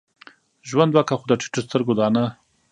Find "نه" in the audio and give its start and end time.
2.15-2.23